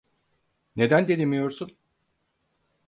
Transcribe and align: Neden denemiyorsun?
Neden 0.75 1.07
denemiyorsun? 1.07 1.77